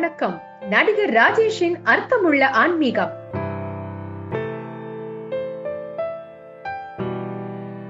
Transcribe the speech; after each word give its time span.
வணக்கம். 0.00 0.42
நடிகர் 0.68 1.12
ராஜேஷின் 1.12 1.74
அர்த்தமுள்ள 1.84 2.48
ஆன்மீகம். 2.48 3.10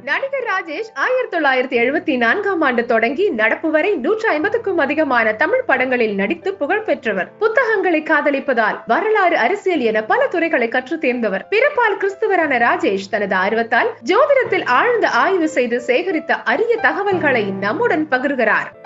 நடிகர் 0.05 0.45
ராஜேஷ் 0.45 0.91
ஆயிரத்தி 0.95 1.39
தொள்ளாயிரத்தி 1.39 1.83
எழுபத்தி 1.83 2.17
நான்காம் 2.17 2.61
ஆண்டு 2.61 2.85
தொடங்கி 2.85 3.31
நடப்பு 3.31 3.71
வரை 3.71 3.97
நூற்றி 3.97 4.29
ஐம்பதுக்கும் 4.29 4.79
அதிகமான 4.79 5.35
தமிழ் 5.35 5.63
படங்களில் 5.63 6.15
நடித்து 6.15 6.55
புகழ் 6.55 6.83
பெற்றவர். 6.83 7.37
புத்தகங்களை 7.39 8.03
காதலிப்பதால் 8.03 8.81
வரலாறு 8.87 9.39
அரசியல் 9.39 9.81
என 9.81 10.03
பல 10.03 10.27
துறைகளை 10.27 10.69
கற்று 10.69 10.99
தேர்ந்தவர். 10.99 11.47
பிறப்பால் 11.51 11.97
கிறிஸ்துவரான 12.01 12.59
ராஜேஷ் 12.59 13.11
தனது 13.11 13.37
ஆர்வத்தால் 13.37 13.89
ஜோதிடத்தில் 14.05 14.65
ஆழ்ந்த 14.65 15.09
ஆய்வு 15.09 15.49
செய்து 15.49 15.83
சேகரித்த 15.87 16.33
அரிய 16.45 16.77
தகவல்களை 16.77 17.45
நம்முடன் 17.45 18.07
பகிர்கிறார். 18.11 18.79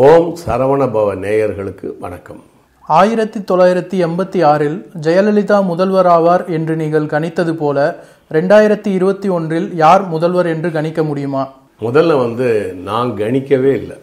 ஓம் 0.00 0.36
சரவண 0.46 0.82
பவ 0.92 1.08
நேயர்களுக்கு 1.22 1.98
வணக்கம். 1.98 2.42
ஆயிரத்தி 2.82 3.40
தொள்ளாயிரத்தி 3.40 3.96
எண்பத்தி 4.06 4.44
ஆறில் 4.44 4.86
ஜெயலலிதா 5.00 5.64
முதல்வர் 5.64 6.06
ஆவார் 6.06 6.44
என்று 6.48 6.76
நீங்கள் 6.76 7.06
கணித்தது 7.06 7.52
போல 7.54 8.04
ரெண்டாயிரத்தி 8.30 8.86
இருபத்தி 8.86 9.28
ஒன்றில் 9.28 9.74
யார் 9.74 10.04
முதல்வர் 10.08 10.46
என்று 10.46 10.70
கணிக்க 10.70 11.02
முடியுமா? 11.02 11.42
முதல்ல 11.80 12.16
வந்து 12.18 12.72
நான் 12.84 13.10
கணிக்கவே 13.10 13.72
இல்லை. 13.80 13.98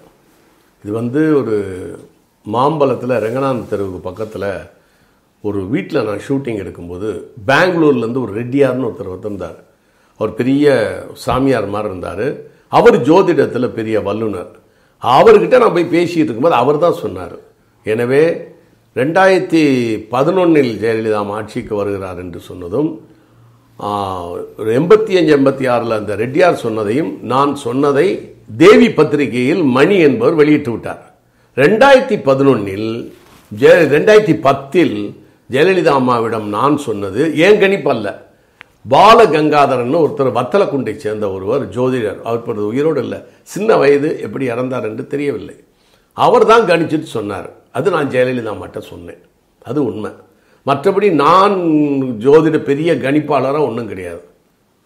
இது 0.84 0.94
வந்து 0.94 1.24
ஒரு 1.38 1.58
மாம்பலத்தில் 2.46 3.16
ரெங்கநாதன் 3.26 3.70
தெருவுக்கு 3.70 4.00
பக்கத்தில் 4.00 4.50
ஒரு 5.42 5.68
வீட்டில் 5.68 6.06
நான் 6.06 6.26
ஷூட்டிங் 6.28 6.62
எடுக்கும்போது 6.66 7.24
பெங்களூர்லேருந்து 7.48 8.24
ஒரு 8.26 8.36
ரெட்டியார்னு 8.42 8.88
ஒருத்தர் 8.90 9.14
வந்திருந்தார் 9.16 9.60
அவர் 10.18 10.34
பெரிய 10.34 10.78
சாமியார் 11.14 11.68
மாதிரி 11.68 11.92
இருந்தார். 11.94 12.26
அவர் 12.68 13.02
ஜோதிடத்தில் 13.02 13.76
பெரிய 13.82 14.00
வல்லுனர். 14.00 14.56
அவர்கிட்ட 15.04 15.58
நான் 15.62 15.76
போய் 15.76 15.94
பேசிகிட்டு 15.96 16.28
இருக்கும்போது 16.28 16.62
அவர் 16.62 16.84
தான் 16.86 17.02
சொன்னார். 17.04 17.36
எனவே 17.86 18.24
ரெண்டாயிரத்தி 18.96 19.62
பதினொன்னில் 20.14 20.72
ஜெயலலிதா 20.82 21.22
ஆட்சிக்கு 21.38 21.74
வருகிறார் 21.80 22.20
என்று 22.24 22.40
சொன்னதும் 22.50 22.90
எண்பத்தி 24.80 25.14
அஞ்சு 25.20 25.32
எண்பத்தி 25.36 25.66
ஆறில் 25.74 26.00
அந்த 26.00 26.14
ரெட்டியார் 26.22 26.64
சொன்னதையும் 26.64 27.12
நான் 27.34 27.52
சொன்னதை 27.66 28.08
தேவி 28.64 28.90
பத்திரிகையில் 28.98 29.62
மணி 29.78 29.98
என்பவர் 30.08 30.40
வெளியிட்டு 30.42 30.72
விட்டார். 30.74 31.04
ரெண்டாயிரத்தி 31.58 32.18
பதினொன்னில் 32.28 32.90
ஜெய 33.52 33.76
ரெண்டாயிரத்தி 33.96 34.36
பத்தில் 34.48 34.98
ஜெயலலிதா 35.54 35.94
அம்மாவிடம் 36.00 36.48
நான் 36.58 36.76
சொன்னது 36.88 37.22
ஏன் 37.46 37.62
கணிப்பல்ல 37.62 38.08
பால 38.86 39.26
கங்காதரன்னு 39.26 40.02
ஒருத்தர் 40.06 40.38
வத்தலக்குண்டை 40.38 40.96
சேர்ந்த 40.96 41.32
ஒருவர் 41.32 41.70
ஜோதிடர். 41.70 42.22
அவர் 42.24 42.40
இப்பொழுது 42.40 42.68
உயிரோடு 42.68 43.02
இல்லை. 43.02 43.20
சின்ன 43.44 43.76
வயது 43.76 44.20
எப்படி 44.22 44.50
இறந்தார் 44.50 44.84
என்று 44.84 45.08
தெரியவில்லை. 45.08 45.56
அவர் 46.14 46.46
தான் 46.46 46.62
கணிச்சிட்டு 46.62 47.02
சொன்னார். 47.02 47.50
அது 47.72 47.92
நான் 47.92 48.10
ஜெயலலிதா 48.10 48.58
மட்டும் 48.58 48.82
சொன்னேன். 48.82 49.22
அது 49.64 49.86
உண்மை. 49.86 50.12
மற்றபடி 50.66 51.12
நான் 51.12 51.56
ஜோதிட 52.26 52.58
பெரிய 52.60 52.94
கணிப்பாளராக 52.94 53.68
ஒன்றும் 53.68 53.88
கிடையாது. 53.88 54.28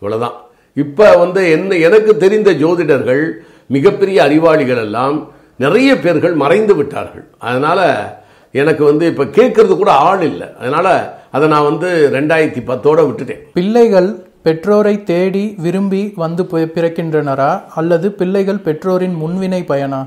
இவ்வளோதான் 0.02 0.36
இப்போ 0.74 1.16
வந்து 1.16 1.52
என்ன 1.52 1.76
எனக்கு 1.76 2.18
தெரிந்த 2.18 2.52
ஜோதிடர்கள் 2.52 3.32
மிகப்பெரிய 3.68 4.24
அறிவாளிகள் 4.24 4.78
எல்லாம் 4.78 5.32
நிறைய 5.56 6.00
பேர்கள் 6.00 6.34
மறைந்து 6.34 6.76
விட்டார்கள். 6.76 7.28
அதனால் 7.40 8.12
எனக்கு 8.52 8.84
வந்து 8.84 9.08
இப்போ 9.08 9.24
கேட்கறது 9.24 9.76
கூட 9.78 9.92
ஆள் 9.92 10.22
இல்லை. 10.22 10.48
அதனால் 10.60 11.22
அதை 11.36 11.46
நான் 11.54 11.68
வந்து 11.70 11.90
ரெண்டாயிரத்தி 12.16 12.62
பத்தோட 12.70 13.00
விட்டுட்டேன். 13.08 13.44
பிள்ளைகள் 13.58 14.10
பெற்றோரை 14.46 14.96
தேடி 15.12 15.44
விரும்பி 15.66 16.02
வந்து 16.24 16.44
பிறக்கின்றனரா? 16.76 17.52
அல்லது 17.80 18.08
பிள்ளைகள் 18.20 18.60
பெற்றோரின் 18.68 19.16
முன்வினை 19.22 19.62
பயனா? 19.72 20.02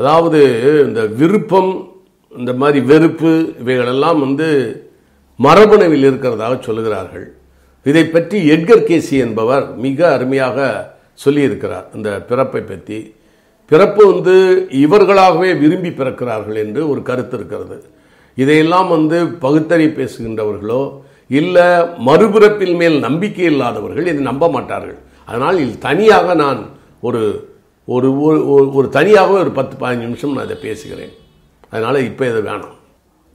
அதாவது 0.00 0.40
இந்த 0.86 1.00
விருப்பம் 1.20 1.70
இந்த 2.38 2.52
மாதிரி 2.60 2.80
வெறுப்பு 2.90 3.30
இவைகளெல்லாம் 3.62 4.20
வந்து 4.24 4.48
மரபணுவில் 5.46 6.06
இருக்கிறதாக 6.10 6.58
சொல்லுகிறார்கள். 6.66 7.26
இதை 7.90 8.04
பற்றி 8.04 8.38
எட்கர் 8.56 8.86
கேசி 8.90 9.16
என்பவர் 9.26 9.64
மிக 9.86 9.98
அருமையாக 10.16 10.58
சொல்லியிருக்கிறார். 11.24 11.86
இந்த 11.96 12.10
பிறப்பை 12.30 12.62
பற்றி. 12.72 12.98
பிறப்பு 13.70 14.02
வந்து 14.12 14.36
இவர்களாகவே 14.84 15.50
விரும்பி 15.62 15.90
பிறக்கிறார்கள் 16.00 16.60
என்று 16.64 16.80
ஒரு 16.92 17.02
கருத்து 17.10 17.36
இருக்கிறது. 17.38 17.78
இதையெல்லாம் 18.34 18.88
வந்து 18.88 19.26
பகுத்தறி 19.26 19.86
பேசுகின்றவர்களோ 19.86 21.00
இல்லை 21.28 21.62
மறுபிறப்பில் 22.06 22.76
மேல் 22.76 22.98
நம்பிக்கை 22.98 23.44
இல்லாதவர்கள் 23.44 24.06
இதை 24.06 24.22
நம்ப 24.22 24.50
மாட்டார்கள். 24.50 24.98
அதனால் 25.26 25.58
இது 25.58 25.78
தனியாக 25.78 26.34
நான் 26.34 26.68
ஒரு 27.00 27.50
ஒரு 27.84 28.12
ஒரு- 28.12 28.88
தனியாகவே 28.88 29.38
ஒரு 29.38 29.50
பத்து 29.50 29.76
பதினஞ்சு 29.76 29.96
நிமிஷம் 29.96 30.32
நான் 30.32 30.44
இதை 30.44 30.56
பேசுகிறேன். 30.56 31.10
அதனால் 31.70 32.04
இப்போ 32.04 32.26
இது 32.26 32.42
வேணாம். 32.42 32.80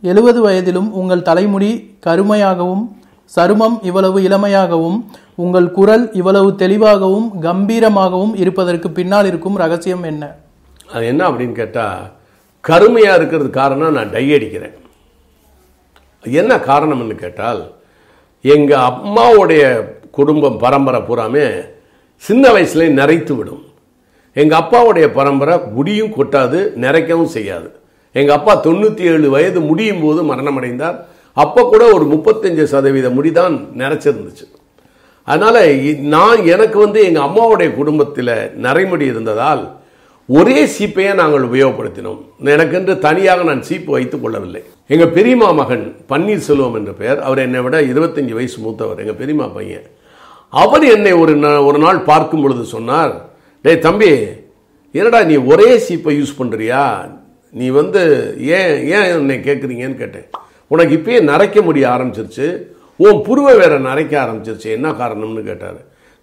எழுபது 0.01 0.41
வயதிலும் 0.41 0.93
உங்கள் 0.93 1.21
தலைமுடி 1.21 1.97
கருமையாகவும் 2.05 2.87
சருமம் 3.35 3.79
இவ்வளவு 3.81 4.19
இளமையாகவும் 4.19 5.05
உங்கள் 5.35 5.71
குரல் 5.71 6.11
இவ்வளவு 6.13 6.55
தெளிவாகவும் 6.55 7.31
கம்பீரமாகவும் 7.41 8.35
இருப்பதற்கு 8.35 8.91
பின்னால் 8.91 9.25
இருக்கும் 9.25 9.55
ரகசியம் 9.55 10.03
என்ன? 10.03 10.35
அது 10.91 11.05
என்ன 11.05 11.29
அப்படின்னு 11.29 11.51
கேட்டால் 11.51 12.11
கருமையாக 12.61 13.17
இருக்கிறது 13.17 13.49
காரணம் 13.49 13.93
நான் 13.93 14.09
டை 14.09 14.33
அடிக்கிறேன். 14.33 14.73
என்ன 16.31 16.55
காரணம்னு 16.55 17.15
கேட்டால் 17.15 17.75
எங்கள் 18.41 18.79
அம்மாவுடைய 18.79 19.63
குடும்பம் 20.11 20.57
பரம்பரை 20.57 20.99
பூராமே 20.99 21.65
சின்ன 22.15 22.49
வயசுலேயே 22.49 22.89
நிறைத்து 22.99 23.35
விடும். 23.35 23.65
எங்கள் 24.33 24.59
அப்பாவுடைய 24.59 25.07
பரம்பரை 25.13 25.59
முடியும் 25.71 26.13
கொட்டாது 26.17 26.73
நிறைக்கவும் 26.75 27.33
செய்யாது. 27.35 27.79
எங்கள் 28.11 28.35
அப்பா 28.35 28.63
தொண்ணூற்றி 28.63 28.99
ஏழு 28.99 29.29
வயது 29.29 29.59
முடியும் 29.59 30.01
போது 30.01 30.35
மரணமடைந்தார். 30.35 30.97
அப்போ 31.33 31.63
கூட 31.63 31.93
ஒரு 31.93 32.05
முப்பத்தஞ்சு 32.05 32.63
சதவீத 32.63 33.09
முடிதான் 33.09 33.67
நிறைச்சிருந்துச்சு 33.77 34.45
அதனால 35.23 35.65
நான் 35.99 36.45
எனக்கு 36.45 36.79
வந்து 36.79 37.03
எங்கள் 37.03 37.23
அம்மாவுடைய 37.23 37.75
குடும்பத்தில் 37.75 38.51
நரைமுடி 38.61 39.01
இருந்ததால் 39.01 39.76
ஒரே 40.29 40.65
சீப்பையே 40.65 41.13
நாங்கள் 41.13 41.43
உபயோகப்படுத்தினோம். 41.43 42.17
எனக்கென்று 42.53 42.93
தனியாக 42.99 43.43
நான் 43.43 43.61
சீப்பு 43.67 43.91
வைத்துக் 43.91 44.23
கொள்ளவில்லை. 44.23 44.61
எங்கள் 44.87 45.13
பெரியம்மா 45.17 45.51
மகன் 45.51 45.85
பன்னீர்செல்வம் 46.09 46.73
என்ற 46.73 46.91
பெயர் 46.91 47.19
அவர் 47.27 47.37
என்னை 47.37 47.59
விட 47.59 47.81
இருபத்தஞ்சு 47.81 48.33
வயசு 48.39 48.57
மூத்தவர் 48.61 48.99
எங்கள் 48.99 49.19
பெரியம்மா 49.21 49.47
பையன். 49.47 49.85
அவர் 50.49 50.85
என்னை 50.95 51.11
ஒரு 51.11 51.33
ஒரு 51.65 51.77
நாள் 51.77 51.99
பார்க்கும் 51.99 52.41
பொழுது 52.41 52.63
சொன்னார் 52.63 53.13
டேய் 53.61 53.79
தம்பி 53.79 54.11
என்னடா 54.91 55.23
நீ 55.23 55.35
ஒரே 55.35 55.69
சீப்பை 55.87 56.13
யூஸ் 56.19 56.35
பண்ணுறியா 56.39 56.83
நீ 57.51 57.67
வந்து 57.79 58.01
ஏன் 58.39 58.75
ஏன் 58.95 59.09
என்னை 59.17 59.37
கேட்குறீங்கன்னு 59.37 60.01
கேட்டேன். 60.03 60.29
உனக்கு 60.67 60.95
இப்பயே 60.95 61.19
நரைக்க 61.31 61.61
முடிய 61.61 61.87
ஆரம்பிச்சிருச்சு. 61.87 62.47
உன் 62.95 63.21
புருவை 63.21 63.55
வேற 63.57 63.79
நரைக்க 63.79 64.13
ஆரம்பிச்சிருச்சு. 64.23 64.69
என்ன 64.77 64.91
காரணம்னு 64.91 65.43
கேட்டார். 65.43 65.79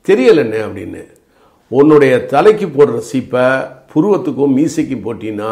தெரியலண்ணே 0.08 0.60
அப்படின்னு. 0.68 1.02
உன்னுடைய 1.68 2.24
தலைக்கு 2.24 2.66
போடுற 2.66 3.00
சீப்பை 3.12 3.46
புருவத்துக்கும் 3.94 4.54
மீசைக்கும் 4.58 5.04
போட்டின்னா 5.06 5.50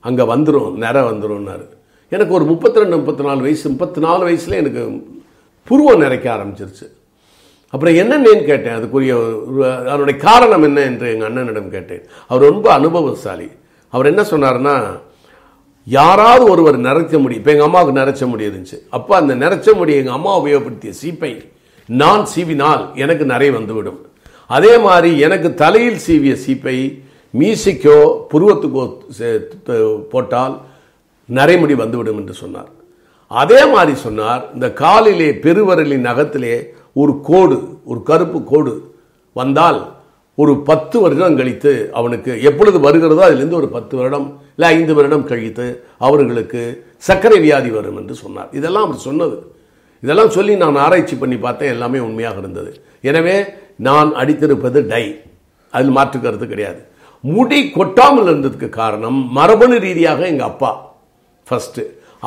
அங்கே 0.00 0.24
வந்துடும் 0.32 0.72
நிறம் 0.84 1.10
வந்துடும்னாரு 1.10 1.66
எனக்கு 2.14 2.32
ஒரு 2.34 2.44
முப்பத்தி 2.44 2.80
ரெண்டு 2.80 2.96
முப்பத்தி 2.96 3.22
நாலு 3.22 3.40
வயசு 3.40 3.68
முப்பத்தி 3.68 4.00
நாலு 4.00 4.22
வயசில் 4.28 4.60
எனக்கு 4.62 4.82
புருவம் 5.68 6.02
நிறைக்க 6.02 6.26
ஆரம்பிச்சிருச்சு. 6.36 6.86
அப்புறம் 7.72 7.94
என்னன்னு 7.94 8.30
கேட்டேன். 8.44 8.76
அதுக்குரிய 8.78 9.12
அதனுடைய 9.90 10.16
காரணம் 10.20 10.62
என்ன 10.62 10.80
என்று 10.80 11.12
எங்கள் 11.12 11.28
அண்ணனிடம் 11.28 11.68
கேட்டேன். 11.68 12.02
அவர் 12.26 12.48
ரொம்ப 12.50 12.66
அனுபவசாலி. 12.72 13.48
அவர் 13.88 14.06
என்ன 14.06 14.22
சொன்னார்னா 14.30 14.74
யாராவது 15.86 16.44
ஒருவர் 16.50 16.78
நிறைச்ச 16.78 17.20
முடி 17.20 17.34
இப்போ 17.34 17.50
எங்கள் 17.50 17.66
அம்மாவுக்கு 17.66 18.00
நிறைச்ச 18.00 18.28
முடி 18.30 18.48
இருந்துச்சு. 18.48 18.78
அப்போ 18.90 19.16
அந்த 19.16 19.34
நிறைச்ச 19.34 19.74
முடி 19.76 19.92
எங்கள் 20.00 20.12
அம்மா 20.12 20.32
உபயோகப்படுத்திய 20.40 20.92
சீப்பை 21.02 21.32
நான் 21.88 22.24
சீவினால் 22.34 22.82
எனக்கு 22.94 23.24
நிறைய 23.24 23.52
வந்துவிடும். 23.52 24.00
அதே 24.46 24.78
மாதிரி 24.78 25.18
எனக்கு 25.26 25.54
தலையில் 25.54 26.02
சீவிய 26.06 26.34
சீப்பை 26.46 26.76
மீசைக்கோ 27.38 27.96
புருவத்துக்கோ 28.30 28.84
போட்டால் 30.12 30.54
நரைமுடி 31.28 31.74
வந்துவிடும் 31.82 32.20
என்று 32.20 32.34
சொன்னார். 32.42 32.70
அதே 33.30 33.60
மாதிரி 33.72 33.94
சொன்னார் 34.06 34.42
இந்த 34.54 34.68
காலிலே 34.82 35.28
பெருவரலின் 35.44 36.06
நகத்திலே 36.08 36.54
ஒரு 37.00 37.12
கோடு 37.28 37.58
ஒரு 37.90 38.00
கருப்பு 38.08 38.38
கோடு 38.52 38.74
வந்தால் 39.40 39.80
ஒரு 40.42 40.52
பத்து 40.68 40.96
வருடம் 41.02 41.38
கழித்து 41.38 41.72
அவனுக்கு 41.98 42.32
எப்பொழுது 42.48 42.78
வருகிறதோ 42.86 43.22
அதிலிருந்து 43.28 43.58
ஒரு 43.60 43.68
பத்து 43.76 43.94
வருடம் 43.98 44.26
இல்லை 44.54 44.68
ஐந்து 44.76 44.92
வருடம் 44.98 45.28
கழித்து 45.30 45.66
அவர்களுக்கு 46.06 46.62
சர்க்கரை 47.08 47.38
வியாதி 47.46 47.70
வரும் 47.78 47.98
என்று 48.00 48.14
சொன்னார். 48.24 48.50
இதெல்லாம் 48.58 48.86
அவர் 48.88 49.06
சொன்னது. 49.08 49.38
இதெல்லாம் 50.04 50.34
சொல்லி 50.36 50.52
நான் 50.62 50.82
ஆராய்ச்சி 50.84 51.16
பண்ணி 51.22 51.36
பார்த்தேன் 51.46 51.74
எல்லாமே 51.76 51.98
உண்மையாக 52.08 52.38
இருந்தது. 52.42 52.70
எனவே 53.10 53.36
நான் 53.88 54.10
அடித்திருப்பது 54.22 54.80
டை. 54.92 55.04
அதில் 55.74 55.96
மாற்று 55.96 56.18
கருத்து 56.20 56.46
கிடையாது. 56.52 56.80
முடி 57.20 57.58
கொட்டாமல் 57.70 58.28
இருந்ததுக்கு 58.30 58.68
காரணம் 58.68 59.18
மரபணு 59.36 59.78
ரீதியாக 59.78 60.20
எங்க 60.26 60.44
அப்பா. 60.44 60.70
ஃபர்ஸ்ட் 61.48 61.80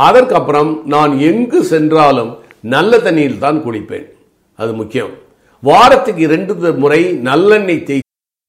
அதற்கப்புறம் 0.08 0.72
நான் 0.94 1.14
எங்கு 1.30 1.60
சென்றாலும் 1.72 2.32
நல்ல 2.76 2.98
தண்ணியில் 2.98 3.44
தான் 3.46 3.60
குளிப்பேன். 3.66 4.08
அது 4.60 4.74
முக்கியம். 4.74 5.14
வாரத்துக்கு 5.64 6.22
இரண்டு 6.28 6.74
முறை 6.84 7.02
நல்லெண்ணெய் 7.30 7.84
தேய் 7.90 8.02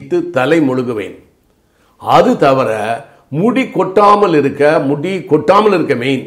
வைத்து 0.00 0.18
தலை 0.36 0.56
முழுகுவேன். 0.68 1.16
அது 2.02 2.30
தவிர 2.44 2.70
முடி 3.40 3.62
கொட்டாமல் 3.76 4.34
இருக்க 4.38 4.62
முடி 4.88 5.12
கொட்டாமல் 5.32 5.74
இருக்க 5.76 5.94
மெயின் 6.00 6.24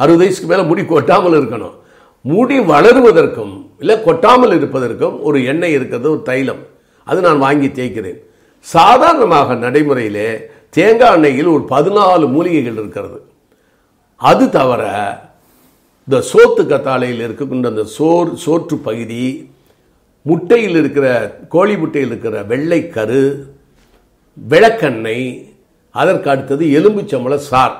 அறுபது 0.00 0.22
வயசுக்கு 0.22 0.48
மேலே 0.52 0.62
முடி 0.70 0.82
கொட்டாமல் 0.92 1.36
இருக்கணும். 1.40 1.74
முடி 2.24 2.56
வளருவதற்கும் 2.70 3.52
இல்லை 3.82 3.96
கொட்டாமல் 4.06 4.54
இருப்பதற்கும் 4.58 5.16
ஒரு 5.28 5.38
எண்ணெய் 5.52 5.76
இருக்கிறது 5.78 6.08
ஒரு 6.14 6.22
தைலம். 6.30 6.62
அது 7.06 7.20
நான் 7.26 7.44
வாங்கி 7.46 7.68
தேய்க்கிறேன். 7.78 8.18
சாதாரணமாக 8.74 9.58
நடைமுறையிலே 9.66 10.28
தேங்காய் 10.76 11.16
எண்ணெயில் 11.18 11.54
ஒரு 11.56 11.64
பதினாலு 11.74 12.26
மூலிகைகள் 12.36 12.80
இருக்கிறது. 12.82 13.18
அது 14.20 14.44
தவிர 14.58 14.82
இந்த 16.08 16.18
சோத்து 16.32 16.62
கத்தாழையில் 16.72 17.24
இருக்கக்கூடிய 17.26 17.74
அந்த 17.74 17.86
சோர் 17.96 18.30
சோற்று 18.44 18.76
பகுதி 18.88 19.24
முட்டையில் 20.28 20.76
இருக்கிற 20.80 21.06
கோழி 21.54 21.74
முட்டையில் 21.82 22.10
இருக்கிற 22.12 22.36
வெள்ளைக்கரு 22.50 23.22
விளக்கெண்ணெய் 24.36 25.26
அதற்கு 26.00 26.28
அடுத்தது 26.32 26.64
எலும்புச்சம்பள 26.78 27.36
சார். 27.50 27.74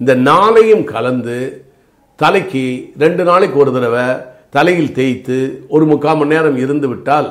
இந்த 0.00 0.12
நாளையும் 0.30 0.84
கலந்து 0.94 1.36
தலைக்கு 2.22 2.64
ரெண்டு 3.02 3.22
நாளைக்கு 3.28 3.56
ஒரு 3.62 3.70
தடவை 3.76 4.06
தலையில் 4.56 4.94
தேய்த்து 4.98 5.36
ஒரு 5.74 5.84
முக்கால் 5.90 6.18
மணி 6.18 6.32
நேரம் 6.34 6.58
இருந்து 6.64 6.86
விட்டால் 6.92 7.30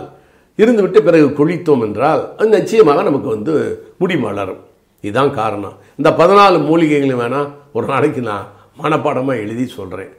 இருந்துவிட்டு 0.61 0.99
பிறகு 1.07 1.27
குளித்தோம் 1.39 1.83
என்றால் 1.87 2.23
அது 2.37 2.49
நிச்சயமாக 2.57 3.03
நமக்கு 3.09 3.29
வந்து 3.35 3.53
முடி 4.01 4.15
மலரும். 4.25 4.61
இதுதான் 5.03 5.31
காரணம். 5.41 5.75
இந்த 5.99 6.09
பதினாலு 6.19 6.57
மூலிகைகளும் 6.69 7.21
வேணால் 7.23 7.49
ஒரு 7.77 7.85
நாளைக்கு 7.93 8.21
நான் 8.31 8.49
மனப்பாடமாக 8.83 9.41
எழுதி 9.45 9.65
சொல்கிறேன் 9.77 10.13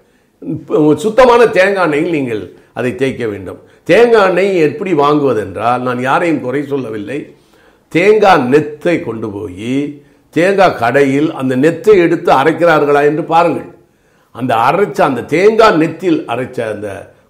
சுத்தமான 1.03 1.43
தேங்காய் 1.57 1.87
எண்ணெயில் 1.89 2.17
நீங்கள் 2.17 2.43
அதை 2.79 2.91
தேய்க்க 3.03 3.25
வேண்டும். 3.35 3.61
தேங்காய் 3.89 4.29
எண்ணெய் 4.31 4.63
எப்படி 4.67 4.93
வாங்குவதென்றால் 5.03 5.85
நான் 5.87 6.01
யாரையும் 6.09 6.45
குறை 6.45 6.63
சொல்லவில்லை. 6.73 7.19
தேங்காய் 7.93 8.47
நெத்தை 8.53 8.97
கொண்டு 9.09 9.29
போய் 9.37 9.75
தேங்காய் 10.37 10.79
கடையில் 10.83 11.29
அந்த 11.41 11.55
நெத்தை 11.65 11.95
எடுத்து 12.05 12.31
அரைக்கிறார்களா 12.41 13.03
என்று 13.11 13.25
பாருங்கள். 13.33 13.69
அந்த 14.35 14.53
அரைச்ச 14.69 14.99
அந்த 15.09 15.25
தேங்காய் 15.35 15.79
நெத்தில் 15.83 16.21
அரைச்ச 16.33 16.59
அந்த 16.75 16.89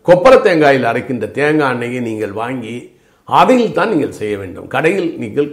கொப்பரை 0.09 0.39
தேங்காயில் 0.47 0.89
அரைக்கின்ற 0.91 1.27
தேங்காய் 1.41 1.75
எண்ணெயை 1.75 2.01
நீங்கள் 2.09 2.35
வாங்கி 2.43 2.77
அதில் 3.29 3.75
தான் 3.77 3.91
நீங்கள் 3.93 4.17
செய்ய 4.21 4.35
வேண்டும். 4.41 4.71
கடையில் 4.75 5.11
நீங்கள் 5.21 5.51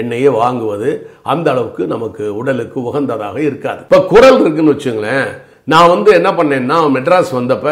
எண்ணெயை 0.00 0.32
வாங்குவது 0.40 0.90
அந்த 1.32 1.46
அளவுக்கு 1.52 1.82
நமக்கு 1.94 2.24
உடலுக்கு 2.40 2.78
உகந்ததாக 2.88 3.38
இருக்காது. 3.48 3.80
இப்போ 3.86 4.00
குரல் 4.12 4.40
இருக்குன்னு 4.42 4.74
வச்சுங்களேன். 4.74 5.30
நான் 5.72 5.92
வந்து 5.94 6.10
என்ன 6.18 6.30
பண்ணேன்னா 6.38 6.76
மெட்ராஸ் 6.96 7.32
வந்தப்ப 7.38 7.68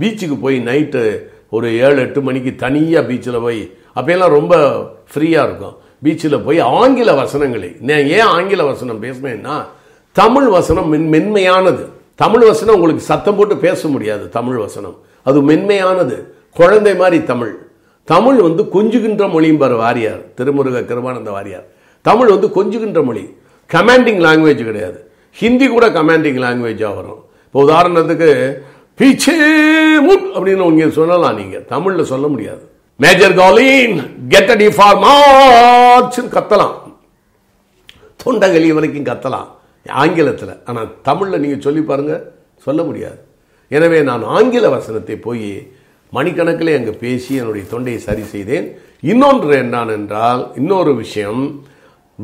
பீச்சுக்கு 0.00 0.36
போய் 0.46 0.58
நைட்டு 0.70 1.02
ஒரு 1.50 1.78
ஏழு 1.78 1.96
எட்டு 1.96 2.20
மணிக்கு 2.20 2.54
தனியாக 2.54 3.12
பீச்சில் 3.12 3.40
போய் 3.40 3.72
அப்போயெல்லாம் 3.96 4.28
ரொம்ப 4.28 4.56
ஃப்ரீயாக 5.14 5.46
இருக்கும். 5.48 5.76
பீச்சில் 6.04 6.44
போய் 6.44 6.58
ஆங்கில 6.58 7.12
வசனங்களை 7.12 7.76
நான் 7.80 8.06
ஏன் 8.06 8.20
ஆங்கில 8.20 8.64
வசனம் 8.64 9.02
பேசுனேன்னா 9.02 9.64
தமிழ் 10.12 10.48
வசனம் 10.48 10.88
மென் 10.88 11.10
மென்மையானது. 11.12 11.86
தமிழ் 12.14 12.46
வசனம் 12.46 12.74
உங்களுக்கு 12.74 13.02
சத்தம் 13.02 13.36
போட்டு 13.36 13.56
பேச 13.56 13.88
முடியாது 13.88 14.28
தமிழ் 14.28 14.56
வசனம். 14.56 14.96
அது 15.22 15.42
மென்மையானது. 15.42 16.26
குழந்தை 16.54 16.96
மாதிரி 16.96 17.24
தமிழ். 17.24 17.58
தமிழ் 18.04 18.40
வந்து 18.42 18.62
கொஞ்சுகின்ற 18.62 19.26
மொழியும்பார் 19.26 19.76
வாரியார். 19.76 20.22
திருமுருக 20.36 20.80
கிருபானந்த 20.80 21.30
வாரியார். 21.30 21.64
தமிழ் 22.02 22.28
வந்து 22.28 22.50
கொஞ்சுகின்ற 22.50 23.02
மொழி. 23.02 23.36
கமாண்டிங் 23.72 24.22
லாங்குவேஜ் 24.26 24.64
கிடையாது. 24.64 25.10
ஹிந்தி 25.32 25.68
கூட 25.68 25.88
கமாண்டிங் 25.88 26.40
லாங்குவேஜாக 26.44 26.94
வரும். 26.94 27.24
இப்போ 27.46 27.62
உதாரணத்துக்கு 27.62 28.30
பீச்சே 29.00 29.36
அப்படின்னு 30.36 30.64
உங்க 30.70 30.88
சொல்லலாம் 30.98 31.38
நீங்க. 31.40 31.58
தமிழ்ல 31.72 32.02
சொல்ல 32.12 32.26
முடியாது. 32.32 32.62
மேஜர் 33.02 33.34
காலின் 33.40 33.94
கெட் 34.32 34.50
அடி 34.54 34.66
ஃபார் 34.76 34.98
மார்ச்னு 35.04 36.30
கத்தலாம். 36.36 36.76
தொண்டகலி 38.24 38.70
வரைக்கும் 38.78 39.08
கத்தலாம். 39.10 39.48
ஆங்கிலத்தில். 39.86 40.54
ஆனால் 40.68 40.88
தமிழில் 41.08 41.42
நீங்கள் 41.44 41.64
சொல்லி 41.66 41.82
பாருங்க 41.90 42.14
சொல்ல 42.66 42.80
முடியாது. 42.82 43.18
எனவே 43.68 43.98
நான் 44.08 44.24
ஆங்கில 44.36 44.68
வசனத்தை 44.76 45.16
போய் 45.26 45.48
மணிக்கணக்கில் 46.16 46.76
அங்கே 46.76 46.94
பேசி 47.04 47.32
என்னுடைய 47.40 47.64
தொண்டையை 47.72 48.00
சரி 48.08 48.24
செய்தேன். 48.34 48.66
இன்னொன்று 49.12 49.52
என்னான் 49.62 49.92
என்றால் 49.98 50.42
இன்னொரு 50.60 50.92
விஷயம். 51.02 51.42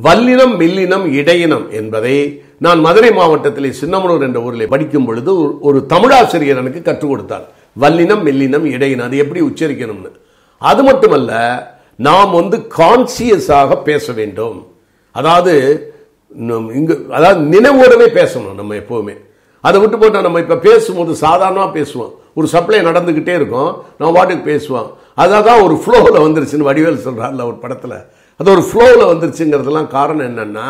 வல்லினம் 0.03 0.61
மில்லினம் 0.61 1.12
இடையினம் 1.12 1.71
என்பதை 1.71 2.43
நான் 2.59 2.81
மதுரை 2.81 3.11
மாவட்டத்திலே 3.11 3.73
சின்னமனூர் 3.81 4.23
என்ற 4.23 4.41
ஊரில் 4.41 4.69
படிக்கும் 4.69 5.05
பொழுது 5.05 5.35
ஒரு- 5.45 5.87
தமிழாசிரியர் 5.87 6.57
எனக்கு 6.57 6.83
கற்றுக் 6.83 7.11
கொடுத்தார். 7.11 7.49
வல்லினம் 7.81 8.25
மெல்லினம் 8.25 8.65
இடையினம் 8.65 9.03
அது 9.03 9.17
எப்படி 9.17 9.41
உச்சரிக்கணும்னு. 9.43 10.11
அது 10.59 10.83
மட்டுமல்ல 10.83 11.62
நாம் 11.97 12.31
வந்து 12.31 12.67
கான்சியஸாக 12.79 13.83
பேச 13.83 14.12
வேண்டும். 14.12 14.67
அதாவது 15.12 15.91
நம் 16.29 16.71
அதாவது 17.11 17.61
நினைவோடவே 17.61 18.11
பேசணும் 18.15 18.55
நம்ம 18.55 18.75
எப்போவுமே. 18.75 19.17
அதை 19.61 19.81
விட்டு 19.81 19.99
போட்டால் 19.99 20.23
நம்ம 20.23 20.41
இப்போ 20.41 20.57
பேசும்போது 20.57 21.15
சாதாரணமாக 21.15 21.79
பேசுவோம். 21.79 22.12
ஒரு 22.35 22.47
சப்ளை 22.47 22.81
நடந்துக்கிட்டே 22.81 23.35
இருக்கும். 23.35 23.83
நம்ம 23.99 24.15
பாட்டுக்கு 24.15 24.50
பேசுவோம். 24.50 24.91
அதான் 25.17 25.43
தான் 25.43 25.61
ஒரு 25.61 25.75
ஃப்ளோவில் 25.75 26.19
வந்துருச்சுன்னு 26.19 26.62
வடிவேல் 26.62 27.09
சொல்கிறார்ல 27.09 27.45
ஒரு 27.45 27.55
படத்தில். 27.55 27.97
அது 28.37 28.50
ஒரு 28.50 28.62
ஃப்ளோவில் 28.69 29.11
வந்துருச்சுங்கிறதுலாம் 29.11 29.87
காரணம் 29.87 30.26
என்னென்னா 30.31 30.66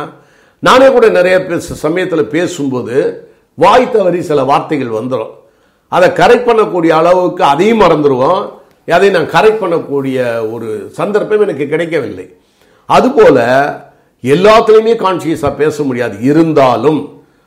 நானே 0.59 0.89
கூட 0.91 1.09
நிறைய 1.09 1.45
பேச 1.47 1.75
சமயத்தில் 1.75 2.31
பேசும்போது 2.35 2.97
வாய் 3.55 3.91
தவறி 3.91 4.23
சில 4.23 4.45
வார்த்தைகள் 4.45 4.99
வந்துடும் 4.99 5.33
அதை 5.89 6.09
கரெக்ட் 6.09 6.47
பண்ணக்கூடிய 6.49 6.89
அளவுக்கு 6.89 7.45
அதையும் 7.45 7.81
மறந்துடுவோம் 7.81 8.41
அதை 8.87 9.11
நான் 9.11 9.33
கரெக்ட் 9.35 9.63
பண்ணக்கூடிய 9.63 10.19
ஒரு 10.53 10.69
சந்தர்ப்பம் 10.93 11.41
எனக்கு 11.41 11.67
கிடைக்கவில்லை. 11.69 12.27
அதுபோல் 12.87 13.43
எல்லாத்துலேயுமே 14.23 14.95
கான்சியஸாக 15.05 15.55
பேச 15.57 15.83
முடியாது. 15.83 16.17
இருந்தாலும் 16.21 17.01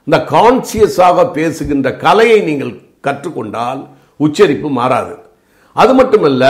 இந்த 0.03 0.17
கான்சியஸாக 0.35 1.31
பேசுகின்ற 1.31 1.95
கலையை 1.95 2.39
நீங்கள் 2.41 2.73
கற்றுக்கொண்டால் 3.07 3.81
உச்சரிப்பு 4.17 4.69
மாறாது. 4.69 5.15
அது 5.75 5.91
மட்டும் 5.99 6.25
இல்ல 6.29 6.45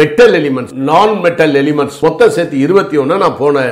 மெட்டல் 0.00 0.34
எலிமெண்ட்ஸ் 0.40 0.74
நான் 0.90 1.14
மெட்டல் 1.24 1.54
எலிமெண்ட்ஸ் 1.62 1.98
மொத்த 2.04 2.28
சேர்த்து 2.36 2.58
இருபத்தி 2.66 2.96
ஒன்னு 3.02 3.22
நான் 3.24 3.40
போன 3.40 3.64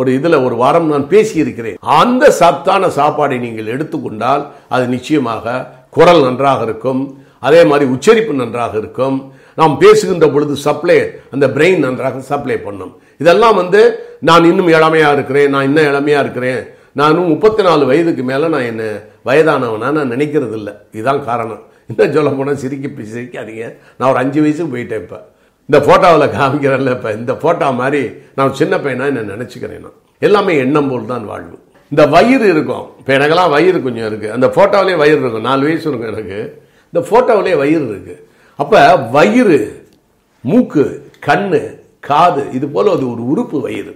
ஒரு 0.00 0.10
இதுல 0.18 0.36
ஒரு 0.46 0.56
வாரம் 0.62 0.90
நான் 0.92 1.06
பேசி 1.12 1.36
இருக்கிறேன் 1.44 1.78
அந்த 2.00 2.24
சத்தான 2.40 2.88
சாப்பாடை 2.98 3.36
நீங்கள் 3.44 3.72
எடுத்துக்கொண்டால் 3.74 4.42
அது 4.74 4.84
நிச்சயமாக 4.94 5.54
குரல் 5.96 6.22
நன்றாக 6.26 6.62
இருக்கும். 6.68 7.02
அதே 7.46 7.60
மாதிரி 7.70 7.86
உச்சரிப்பு 7.94 8.32
நன்றாக 8.42 8.74
இருக்கும். 8.82 9.16
நாம் 9.60 9.74
பேசுகின்ற 9.82 10.26
பொழுது 10.34 10.54
சப்ளை 10.66 10.96
அந்த 11.34 11.46
பிரெயின் 11.56 11.84
நன்றாக 11.86 12.20
சப்ளை 12.30 12.56
பண்ணும். 12.66 12.92
இதெல்லாம் 13.22 13.56
வந்து 13.60 13.80
நான் 14.28 14.48
இன்னும் 14.50 14.72
இளமையா 14.78 15.10
இருக்கிறேன் 15.16 15.50
நான் 15.54 15.66
இன்னும் 15.68 15.88
இளமையா 15.90 16.18
இருக்கிறேன். 16.24 16.60
நானும் 17.00 17.30
முப்பத்தி 17.32 17.62
நாலு 17.68 17.84
வயதுக்கு 17.90 18.22
மேல 18.32 18.48
நான் 18.54 18.68
என்ன 18.72 18.84
வயதானவனா 19.28 19.88
நான் 19.96 20.12
நினைக்கிறது 20.14 20.54
இல்லை 20.60 20.74
இதுதான் 20.96 21.24
காரணம். 21.30 21.62
இன்னும் 21.90 22.14
சொல்ல 22.16 22.30
போனால் 22.30 22.56
சிரிக்க 22.56 23.02
சிரிக்காதீங்க. 23.14 23.76
நான் 23.96 24.10
ஒரு 24.10 24.18
அஞ்சு 24.18 24.40
வயசுக்கு 24.40 24.76
போயிட்டேன் 24.76 25.02
இப்போ. 25.04 25.18
இந்த 25.68 25.78
ஃபோட்டோவில் 25.86 26.34
காமிக்கிறேன்ல 26.38 26.90
இப்போ. 26.96 27.12
இந்த 27.12 27.32
ஃபோட்டோ 27.42 27.74
மாதிரி 27.74 28.02
நான் 28.34 28.52
சின்ன 28.54 28.76
பையனா 28.76 29.06
என்ன 29.12 29.22
நினச்சிக்கிறேன் 29.34 29.84
நான். 29.86 29.96
எல்லாமே 30.18 30.56
எண்ணம் 30.56 30.88
போல் 30.88 31.06
தான் 31.06 31.24
வாழ்வு. 31.24 31.58
இந்த 31.88 32.06
வயிறு 32.06 32.48
இருக்கும். 32.48 32.86
இப்போ 32.98 33.12
எனக்கெல்லாம் 33.18 33.50
வயிறு 33.50 33.82
கொஞ்சம் 33.82 34.06
இருக்குது 34.10 34.30
அந்த 34.30 34.46
ஃபோட்டோவிலே 34.46 34.96
வயிறு 34.96 35.20
இருக்கும். 35.20 35.42
நாலு 35.42 35.62
வயசு 35.62 35.88
இருக்கும் 35.90 36.12
எனக்கு. 36.12 36.38
இந்த 36.92 37.06
ஃபோட்டோவிலே 37.08 37.56
வயிறு 37.56 37.84
இருக்குது 37.84 38.22
அப்போ 38.56 38.96
வயிறு 38.96 39.58
மூக்கு 40.40 41.10
கண் 41.20 41.78
காது 42.00 42.42
இது 42.52 42.68
போல் 42.68 42.88
அது 42.88 43.10
ஒரு 43.12 43.22
உறுப்பு 43.26 43.60
வயிறு. 43.60 43.94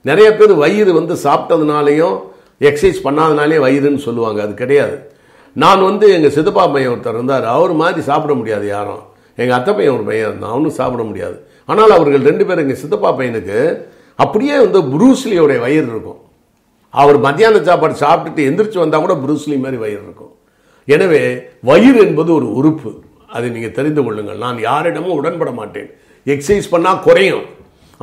நிறைய 0.00 0.36
பேர் 0.36 0.52
வயிறு 0.52 0.92
வந்து 0.92 1.14
சாப்பிட்டதுனாலையும் 1.14 2.16
எக்ஸசைஸ் 2.60 3.04
பண்ணாதனாலே 3.04 3.56
வயிறுன்னு 3.66 3.96
சொல்லுவாங்க. 3.96 4.42
அது 4.42 4.54
கிடையாது. 4.54 5.16
நான் 5.62 5.82
வந்து 5.88 6.06
எங்கள் 6.16 6.34
சித்தப்பா 6.36 6.64
பையன் 6.74 6.92
ஒருத்தர் 6.94 7.18
இருந்தார். 7.18 7.46
அவர் 7.56 7.72
மாதிரி 7.82 8.00
சாப்பிட 8.08 8.32
முடியாது 8.40 8.66
யாரும். 8.76 9.02
எங்கள் 9.40 9.56
அத்தை 9.58 9.72
பையன் 9.78 9.96
ஒரு 9.96 10.04
பையன் 10.08 10.28
இருந்தான். 10.28 10.52
அவனும் 10.54 10.78
சாப்பிட 10.80 11.02
முடியாது. 11.10 11.36
ஆனால் 11.70 11.94
அவர்கள் 11.96 12.26
ரெண்டு 12.30 12.44
பேரும் 12.46 12.64
எங்கள் 12.64 12.80
சித்தப்பா 12.82 13.10
பையனுக்கு 13.18 13.58
அப்படியே 14.24 14.56
வந்து 14.64 14.80
புரூஸ்லியோடைய 14.92 15.58
வயிறு 15.64 15.88
இருக்கும். 15.94 16.20
அவர் 17.00 17.18
மத்தியான 17.26 17.60
சாப்பாடு 17.68 17.94
சாப்பிட்டுட்டு 18.04 18.46
எந்திரிச்சு 18.48 18.78
வந்தால் 18.82 19.04
கூட 19.04 19.14
புரூஸ்லி 19.24 19.56
மாதிரி 19.64 19.78
வயிறு 19.84 20.02
இருக்கும். 20.06 20.32
எனவே 20.94 21.22
வயிறு 21.70 21.98
என்பது 22.06 22.30
ஒரு 22.38 22.48
உறுப்பு. 22.58 22.90
அதை 23.34 23.46
நீங்கள் 23.54 23.76
தெரிந்து 23.78 24.02
கொள்ளுங்கள். 24.04 24.42
நான் 24.44 24.58
யாரிடமும் 24.68 25.16
உடன்பட 25.20 25.50
மாட்டேன். 25.60 25.88
எக்ஸசைஸ் 26.32 26.72
பண்ணால் 26.74 27.04
குறையும். 27.06 27.46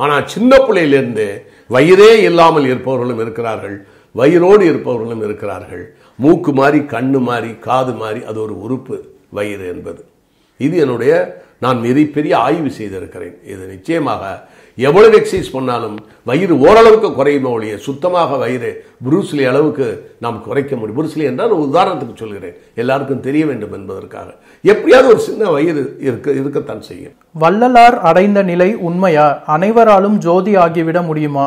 ஆனால் 0.02 0.24
சின்ன 0.34 0.52
பிள்ளையிலிருந்து 0.66 1.26
வயிறே 1.74 2.12
இல்லாமல் 2.28 2.66
இருப்பவர்களும் 2.72 3.20
இருக்கிறார்கள். 3.24 3.76
வயிறோடு 4.16 4.60
இருப்பவர்களும் 4.60 5.24
இருக்கிறார்கள். 5.24 5.94
மூக்கு 6.18 6.52
மாறி 6.52 6.78
கண்ணு 6.78 7.20
மாதிரி 7.20 7.54
காது 7.54 7.92
மாறி 7.92 8.24
அது 8.24 8.40
ஒரு 8.42 8.62
உறுப்பு 8.62 8.96
வயிறு 9.30 9.66
என்பது. 9.74 10.04
இது 10.56 10.76
என்னுடைய 10.78 11.44
நான் 11.58 11.80
மிகப்பெரிய 11.80 12.38
ஆய்வு 12.38 12.70
செய்திருக்கிறேன். 12.70 13.36
இது 13.46 13.66
நிச்சயமாக 13.66 14.48
எவ்வளவு 14.78 15.18
எக்ஸசைஸ் 15.18 15.52
பண்ணாலும் 15.52 15.98
வயிறு 16.24 16.58
ஓரளவுக்கு 16.58 17.12
குறையுமே 17.12 17.48
ஒழிய 17.50 17.78
சுத்தமாக 17.78 18.36
வயிறு 18.36 18.84
புரூஸ்லி 19.04 19.48
அளவுக்கு 19.48 20.10
நாம் 20.20 20.42
குறைக்க 20.42 20.76
முடியும். 20.76 20.98
புரூஸ்லி 20.98 21.24
என்றால் 21.24 21.50
ஒரு 21.50 21.64
உதாரணத்துக்கு 21.72 22.14
சொல்கிறேன். 22.14 22.56
எல்லாருக்கும் 22.74 23.20
தெரிய 23.20 23.46
வேண்டும் 23.46 23.72
என்பதற்காக. 23.72 24.34
எப்படியாவது 24.62 25.08
ஒரு 25.08 25.18
சின்ன 25.18 25.50
வயிறு 25.50 25.96
இருக்க 26.00 26.30
இருக்கத்தான் 26.30 26.82
செய்யும். 26.82 27.14
வள்ளலார் 27.32 27.98
அடைந்த 28.00 28.42
நிலை 28.42 28.74
உண்மையா? 28.74 29.42
அனைவராலும் 29.46 30.18
ஜோதி 30.18 30.56
ஆகிவிட 30.56 31.04
முடியுமா? 31.04 31.46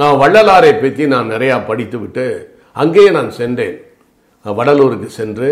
நான் 0.00 0.18
வள்ளலாரை 0.22 0.70
பற்றி 0.80 1.04
நான் 1.12 1.30
நிறையா 1.34 1.56
படித்து 1.68 1.98
விட்டு 2.00 2.24
அங்கேயே 2.82 3.10
நான் 3.16 3.30
சென்றேன். 3.38 3.76
வடலூருக்கு 4.44 5.08
சென்று 5.20 5.48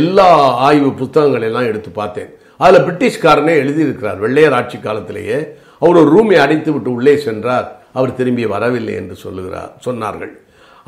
எல்லா 0.00 0.26
ஆய்வு 0.66 0.90
புத்தகங்களெல்லாம் 1.00 1.68
எடுத்து 1.70 1.90
பார்த்தேன். 2.00 2.30
அதில் 2.64 2.84
பிரிட்டிஷ்காரனே 2.86 3.54
எழுதியிருக்கிறார் 3.62 4.18
வெள்ளையர் 4.24 4.56
ஆட்சி 4.58 4.78
காலத்திலேயே. 4.78 5.38
அவர் 5.82 6.00
ஒரு 6.02 6.10
ரூமை 6.16 6.36
அடைத்து 6.44 6.70
விட்டு 6.74 6.90
உள்ளே 6.96 7.14
சென்றார். 7.26 7.66
அவர் 7.98 8.16
திரும்பி 8.18 8.44
வரவில்லை 8.54 8.94
என்று 9.00 9.16
சொல்லுகிறார் 9.24 9.72
சொன்னார்கள். 9.86 10.32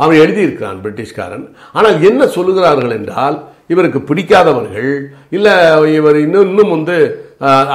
அவன் 0.02 0.20
எழுதியிருக்கிறான் 0.24 0.82
பிரிட்டிஷ்காரன். 0.84 1.46
ஆனால் 1.76 1.96
என்ன 2.10 2.22
சொல்லுகிறார்கள் 2.36 2.94
என்றால் 2.98 3.38
இவருக்கு 3.72 4.00
பிடிக்காதவர்கள் 4.10 4.92
இல்லை 5.36 5.52
இவர் 5.98 6.18
இன்னும் 6.26 6.48
இன்னும் 6.50 6.74
வந்து 6.76 6.96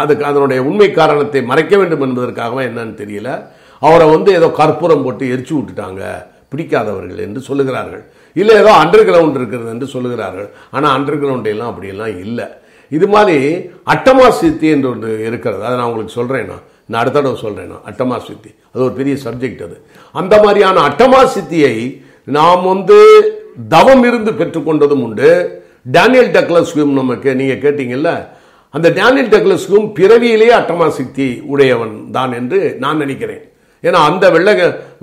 அதுக்கு 0.01 0.23
அதனுடைய 0.29 0.59
உண்மை 0.69 0.87
காரணத்தை 1.01 1.41
மறைக்க 1.51 1.73
வேண்டும் 1.81 2.03
என்பதற்காகவே 2.07 2.63
என்னன்னு 2.69 2.95
தெரியல. 3.03 3.29
அவரை 3.81 4.05
வந்து 4.15 4.29
ஏதோ 4.39 4.47
கற்பூரம் 4.59 5.03
போட்டு 5.05 5.25
எரிச்சு 5.33 5.53
விட்டுட்டாங்க. 5.57 6.03
பிடிக்காதவர்கள் 6.51 7.23
என்று 7.27 7.41
சொல்லுகிறார்கள். 7.47 8.03
இல்லை 8.41 8.53
ஏதோ 8.61 8.71
அண்டர் 8.81 9.07
கிரவுண்ட் 9.07 9.37
இருக்கிறது 9.39 9.69
என்று 9.73 9.87
சொல்லுகிறார்கள். 9.95 10.47
ஆனால் 10.75 10.93
அண்டர் 10.97 11.19
கிரவுண்ட் 11.23 11.49
எல்லாம் 11.53 11.71
அப்படியெல்லாம் 11.71 12.13
இல்லை. 12.25 12.47
இது 12.91 13.05
மாதிரி 13.13 13.37
அட்டமா 13.93 14.27
சித்தி 14.39 14.67
என்று 14.75 14.87
ஒன்று 14.93 15.11
இருக்கிறது. 15.27 15.61
அதை 15.67 15.75
நான் 15.79 15.89
உங்களுக்கு 15.89 16.17
சொல்கிறேன் 16.19 16.49
நான் 16.51 16.63
நான் 16.89 17.01
அடுத்த 17.01 17.17
தடவை 17.17 17.37
சொல்கிறேன் 17.43 17.71
நான் 17.73 17.85
அட்டமா 17.89 18.17
சித்தி 18.27 18.51
அது 18.71 18.83
ஒரு 18.87 18.93
பெரிய 18.99 19.15
சப்ஜெக்ட் 19.25 19.63
அது. 19.67 19.77
அந்த 20.15 20.33
மாதிரியான 20.43 20.83
அட்டமா 20.89 21.21
சித்தியை 21.35 21.75
நாம் 22.37 22.63
வந்து 22.73 22.97
தவம் 23.73 24.03
இருந்து 24.09 24.31
பெற்றுக்கொண்டதும் 24.39 25.03
உண்டு. 25.07 25.29
டேனியல் 25.95 26.31
டக்ளஸ்கும் 26.35 26.93
நமக்கு 26.99 27.29
நீங்கள் 27.39 27.61
கேட்டீங்கல்ல? 27.65 28.11
அந்த 28.73 28.87
டேனியல் 28.99 29.33
டக்ளஸ்கும் 29.33 29.87
பிறவியிலேயே 29.97 30.53
அட்டமா 30.59 30.87
சித்தி 30.99 31.27
உடையவன் 31.53 31.95
தான் 32.17 32.33
என்று 32.39 32.59
நான் 32.83 33.01
நினைக்கிறேன். 33.03 33.43
ஏன்னா 33.87 33.99
அந்த 34.09 34.25
வெள்ளை 34.35 34.53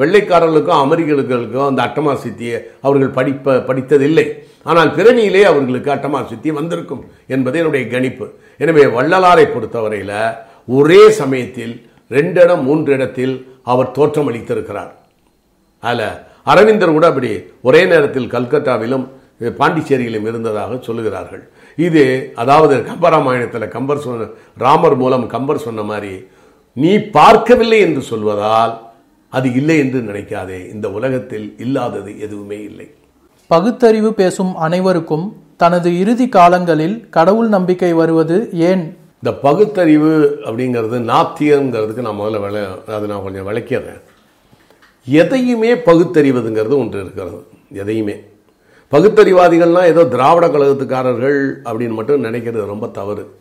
வெள்ளைக்காரர்களுக்கும் 0.00 0.80
அமெரிக்கர்களுக்கும் 0.84 1.68
அந்த 1.70 1.80
அட்டமா 1.86 2.12
சித்தியை 2.24 2.58
அவர்கள் 2.86 3.16
படிப்ப 3.18 3.56
படித்ததில்லை. 3.68 4.26
ஆனால் 4.70 4.90
திறமையிலே 4.98 5.42
அவர்களுக்கு 5.50 5.90
அட்டமா 5.94 6.20
சித்தி 6.30 6.50
வந்திருக்கும் 6.58 7.02
என்பது 7.34 7.58
என்னுடைய 7.60 7.84
கணிப்பு. 7.94 8.26
எனவே 8.64 8.84
வள்ளலாரை 8.96 9.46
பொறுத்தவரையில் 9.54 10.18
ஒரே 10.78 11.02
சமயத்தில் 11.20 11.74
ரெண்டு 12.16 12.38
இடம் 12.44 12.66
மூன்று 12.68 12.90
இடத்தில் 12.96 13.34
அவர் 13.72 13.94
தோற்றமளித்திருக்கிறார் 13.96 14.92
அதில் 15.88 16.06
அரவிந்தர் 16.52 16.96
கூட 16.96 17.06
அப்படி 17.12 17.30
ஒரே 17.68 17.80
நேரத்தில் 17.92 18.32
கல்கத்தாவிலும் 18.34 19.04
பாண்டிச்சேரியிலும் 19.58 20.26
இருந்ததாக 20.30 20.72
சொல்லுகிறார்கள். 20.86 21.42
இது 21.86 22.02
அதாவது 22.42 22.74
கம்பராமாயணத்தில் 22.90 23.72
கம்பர் 23.74 24.04
சொன்ன 24.04 24.28
ராமர் 24.64 24.96
மூலம் 25.02 25.26
கம்பர் 25.34 25.64
சொன்ன 25.66 25.82
மாதிரி 25.90 26.12
நீ 26.72 26.98
பார்க்கவில்லை 26.98 27.80
என்று 27.80 28.02
சொல்வதால் 28.10 28.78
அது 29.28 29.54
இல்லை 29.54 29.78
என்று 29.78 30.00
நினைக்காதே. 30.00 30.72
இந்த 30.72 30.90
உலகத்தில் 30.90 31.54
இல்லாதது 31.58 32.20
எதுவுமே 32.20 32.62
இல்லை. 32.62 32.90
பகுத்தறிவு 33.46 34.14
பேசும் 34.14 34.56
அனைவருக்கும் 34.56 35.36
தனது 35.56 35.98
இறுதி 35.98 36.28
காலங்களில் 36.28 37.08
கடவுள் 37.10 37.48
நம்பிக்கை 37.48 37.92
வருவது 37.92 38.48
ஏன்? 38.52 38.96
இந்த 39.14 39.38
பகுத்தறிவு 39.38 40.38
அப்படிங்கிறது 40.44 40.98
நாத்தியங்கிறதுக்கு 41.12 42.00
நான் 42.00 42.20
முதல்ல 42.20 42.40
விளை 42.40 42.62
அதை 42.86 43.08
நான் 43.08 43.22
கொஞ்சம் 43.22 43.48
விளக்கிறேன் 43.48 44.00
எதையுமே 45.04 45.74
பகுத்தறிவதுங்கிறது 45.74 46.76
ஒன்று 46.76 47.00
இருக்கிறது. 47.00 47.46
எதையுமே. 47.72 48.16
பகுத்தறிவாதிகள்லாம் 48.90 49.84
ஏதோ 49.84 50.04
திராவிட 50.04 50.48
கழகத்துக்காரர்கள் 50.48 51.54
அப்படின்னு 51.64 51.90
மட்டும் 51.90 52.24
நினைக்கிறது 52.24 52.66
ரொம்ப 52.66 52.86
தவறு. 52.86 53.34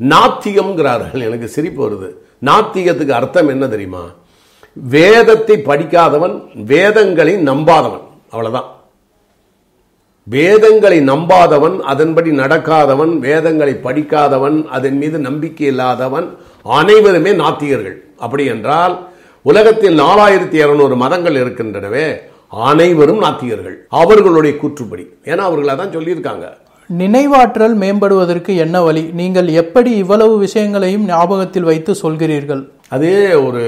நாத்திகம்ங்கிறார்கள். 0.00 1.24
எனக்கு 1.24 1.48
சிரிப்பு 1.48 1.90
வருது. 1.90 2.10
நாத்திகத்துக்கு 2.44 3.10
அர்த்தம் 3.10 3.48
என்ன 3.48 3.68
தெரியுமா? 3.68 4.04
வேதத்தை 4.72 5.56
படிக்காதவன் 5.58 6.42
வேதங்களை 6.54 7.34
நம்பாதவன். 7.34 8.06
அவ்வளவுதான். 8.30 8.68
வேதங்களை 10.22 10.98
நம்பாதவன் 11.00 11.80
அதன்படி 11.80 12.30
நடக்காதவன் 12.30 13.18
வேதங்களை 13.18 13.74
படிக்காதவன் 13.74 14.66
அதன் 14.68 14.96
மீது 14.96 15.18
நம்பிக்கை 15.18 15.66
இல்லாதவன் 15.66 16.36
அனைவருமே 16.62 17.32
நாத்திகர்கள். 17.32 17.96
அப்படி 18.18 18.44
என்றால் 18.44 19.08
உலகத்தில் 19.42 19.98
நாலாயிரத்தி 19.98 20.54
இருநூறு 20.54 20.96
மதங்கள் 20.96 21.34
இருக்கின்றனவே 21.34 22.06
அனைவரும் 22.48 23.22
நாத்திகர்கள். 23.22 23.76
அவர்களுடைய 23.88 24.56
கூற்றுப்படி. 24.62 25.04
ஏன்னா 25.24 25.36
அவர்கள் 25.36 25.76
அதான் 25.76 25.94
சொல்லியிருக்காங்க. 25.96 26.46
நினைவாற்றல் 26.92 27.74
மேம்படுவதற்கு 27.74 28.56
என்ன 28.56 28.82
வழி? 28.82 29.02
நீங்கள் 29.02 29.48
எப்படி 29.48 29.90
இவ்வளவு 29.90 30.38
விஷயங்களையும் 30.38 31.04
ஞாபகத்தில் 31.04 31.62
வைத்து 31.62 31.92
சொல்கிறீர்கள்? 31.92 32.68
அதே 32.88 33.34
ஒரு 33.34 33.62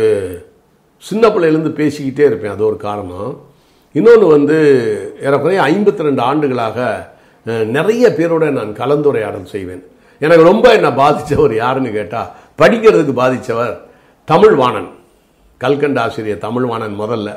சின்ன 0.99 1.29
பிள்ளையிலேருந்து 1.29 1.73
பேசிக்கிட்டே 1.81 2.25
இருப்பேன். 2.27 2.51
அது 2.51 2.67
ஒரு 2.67 2.77
காரணம். 2.77 3.41
இன்னொன்று 3.93 4.27
வந்து 4.27 4.57
ஏறக்குறைய 5.23 5.63
ஐம்பத்தி 5.63 6.03
ரெண்டு 6.03 6.23
ஆண்டுகளாக 6.23 7.15
நிறைய 7.45 8.09
பேரோட 8.09 8.51
நான் 8.51 8.73
கலந்துரையாடல் 8.73 9.45
செய்வேன். 9.45 9.83
எனக்கு 10.19 10.45
ரொம்ப 10.45 10.73
என்னை 10.73 10.91
பாதித்தவர் 10.91 11.55
யாருன்னு 11.55 11.91
கேட்டால் 11.91 12.31
படிக்கிறதுக்கு 12.59 13.13
பாதித்தவர் 13.23 13.77
தமிழ்வாணன். 14.25 14.89
கல்கண்ட 15.61 15.99
ஆசிரியர் 15.99 16.39
தமிழ்வாணன் 16.39 17.01
முதல்ல. 17.01 17.37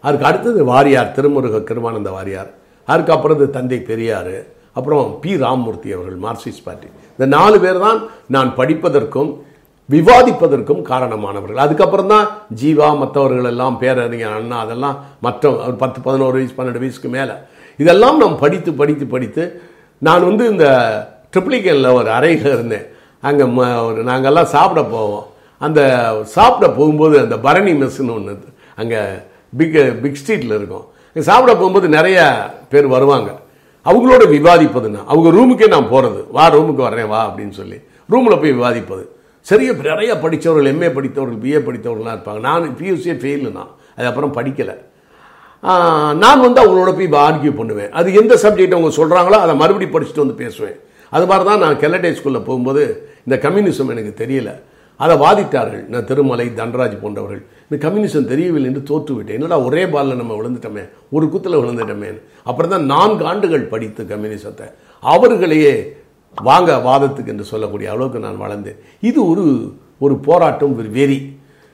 அதுக்கு 0.00 0.26
அடுத்தது 0.26 0.64
வாரியார் 0.64 1.12
திருமுருக 1.16 1.60
கிருமானந்த 1.60 2.10
வாரியார். 2.10 2.50
அதுக்கப்புறம் 2.84 3.50
தந்தை 3.50 3.80
பெரியார். 3.80 4.52
அப்புறம் 4.78 5.08
பி. 5.22 5.32
ராமமூர்த்தி 5.44 5.88
அவர்கள் 5.96 6.20
மார்க்சிஸ்ட் 6.26 6.64
பார்ட்டி. 6.68 6.88
இந்த 7.16 7.26
நாலு 7.36 7.56
பேர் 7.64 7.84
தான் 7.86 7.98
நான் 8.34 8.50
படிப்பதற்கும் 8.60 9.32
விவாதிப்பதற்கும் 9.88 10.82
காரணமானவர்கள். 10.90 11.62
அதுக்கப்புறம் 11.64 12.12
தான் 12.12 12.26
ஜீவா 12.60 12.88
மற்றவர்கள் 13.00 13.48
எல்லாம் 13.50 13.76
பேரறிஞர் 13.82 14.36
அண்ணா 14.38 14.58
அதெல்லாம் 14.64 14.96
மற்ற 15.26 15.50
ஒரு 15.66 15.76
பத்து 15.82 15.98
பதினோரு 16.06 16.36
வயசு 16.38 16.56
பன்னெண்டு 16.58 16.82
வயசுக்கு 16.84 17.10
மேலே. 17.16 17.34
இதெல்லாம் 17.82 18.18
நான் 18.22 18.40
படித்து 18.44 18.70
படித்து 18.80 19.06
படித்து 19.14 19.44
நான் 20.06 20.26
வந்து 20.30 20.44
இந்த 20.52 20.66
ட்ரிப்ளிகனில் 21.34 21.96
ஒரு 21.98 22.10
அறையில் 22.16 22.50
இருந்தேன். 22.54 22.88
அங்கே 23.28 23.44
ஒரு 23.88 24.00
நாங்கெல்லாம் 24.10 24.52
சாப்பிட 24.54 24.80
போவோம். 24.94 25.26
அந்த 25.60 25.80
சாப்பிட 26.36 26.66
போகும்போது 26.78 27.16
அந்த 27.24 27.36
பரணி 27.46 27.72
மெஸ்ஸுன்னு 27.82 28.16
ஒன்று 28.18 28.34
அங்கே 28.82 29.00
பிக் 29.58 29.78
பிக் 30.02 30.20
ஸ்ட்ரீட்டில் 30.20 30.58
இருக்கும். 30.58 30.86
சாப்பிட 31.16 31.52
போகும்போது 31.60 31.88
நிறைய 31.98 32.18
பேர் 32.72 32.94
வருவாங்க. 32.96 33.30
அவங்களோட 33.88 34.22
விவாதிப்பதுன்னா 34.36 35.02
அவங்க 35.12 35.28
ரூமுக்கே 35.36 35.68
நான் 35.74 35.90
போகிறது 35.92 36.20
வா 36.36 36.44
ரூமுக்கு 36.56 36.82
வர்றேன் 36.88 37.10
வா 37.12 37.20
அப்படின்னு 37.28 37.54
சொல்லி. 37.60 37.78
ரூமில் 38.12 38.40
போய் 38.42 38.56
விவாதிப்பது. 38.58 39.04
சரிய 39.46 39.70
நிறைய 39.90 40.12
படித்தவர்கள் 40.24 40.70
எம்ஏ 40.72 40.90
படித்தவர்கள் 40.96 41.40
பிஏ 41.44 41.60
படித்தவர்கள்லாம் 41.66 42.16
இருப்பாங்க. 42.16 42.40
நான் 42.48 42.76
பியூசியே 42.80 43.14
ஃபெயிலு 43.22 43.50
நான் 43.58 43.72
அது 43.96 44.06
அப்புறம் 44.10 44.34
படிக்கலை. 44.38 44.76
நான் 46.22 46.44
வந்து 46.46 46.60
அவங்களோட 46.62 46.90
போய் 46.96 47.10
ஆர்கியூ 47.26 47.52
பண்ணுவேன். 47.58 47.90
அது 47.98 48.08
எந்த 48.20 48.34
சப்ஜெக்ட் 48.44 48.76
அவங்க 48.76 48.90
சொல்கிறாங்களோ 49.00 49.38
அதை 49.44 49.54
மறுபடியும் 49.62 49.94
படிச்சுட்டு 49.94 50.24
வந்து 50.24 50.40
பேசுவேன். 50.42 50.76
அது 51.16 51.24
மாதிரி 51.30 51.44
தான் 51.48 51.62
நான் 51.64 51.80
கெல்லடே 51.82 52.10
ஸ்கூலில் 52.18 52.46
போகும்போது 52.48 52.82
இந்த 53.26 53.36
கம்யூனிசம் 53.44 53.92
எனக்கு 53.94 54.12
தெரியலை. 54.22 54.54
அதை 55.02 55.14
வாதிட்டார்கள். 55.24 55.84
நான் 55.92 56.06
திருமலை 56.10 56.46
தன்ராஜ் 56.60 56.96
போன்றவர்கள். 57.02 57.42
இந்த 57.66 57.76
கம்யூனிசம் 57.84 58.30
தெரியவில்லை 58.32 58.68
என்று 58.70 58.82
தோற்றுவிட்டேன். 58.90 59.36
என்னடா 59.38 59.58
ஒரே 59.68 59.82
பாலில் 59.94 60.20
நம்ம 60.20 60.34
விழுந்துட்டோமே? 60.40 60.84
ஒரு 61.16 61.28
குத்தில் 61.28 61.60
விழுந்துட்டோமே? 61.60 62.10
அப்புறம் 62.48 62.72
தான் 62.74 62.84
நான்கு 62.94 63.24
ஆண்டுகள் 63.30 63.70
படித்து 63.72 64.04
கம்யூனிசத்தை. 64.12 64.66
அவர்களையே 65.02 65.74
வாங்க 66.48 66.76
வாதத்துக்கு 66.88 67.32
என்று 67.34 67.50
சொல்லக்கூடிய 67.52 67.90
அளவுக்கு 67.94 68.24
நான் 68.26 68.42
வளர்ந்தேன். 68.44 68.78
இது 69.00 69.20
ஒரு 69.32 69.46
ஒரு 70.04 70.14
போராட்டம் 70.28 70.76
ஒரு 70.78 70.88
வெறி. 70.98 71.18